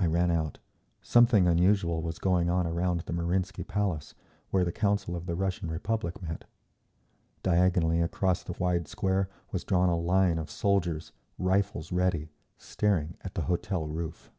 [0.00, 0.58] I ran out.
[1.00, 4.16] Something unusual was going on around the Marinsky Palace,
[4.50, 6.42] where the Council of the Russian Republic met.
[7.44, 13.34] Diagonally across the wide square was drawn a line of soldiers, rifles ready, staring at
[13.36, 14.32] the hotel roof.